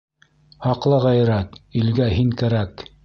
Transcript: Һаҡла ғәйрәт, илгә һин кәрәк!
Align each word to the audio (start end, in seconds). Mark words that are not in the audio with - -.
Һаҡла 0.67 0.99
ғәйрәт, 1.03 1.59
илгә 1.83 2.09
һин 2.17 2.33
кәрәк! 2.43 2.89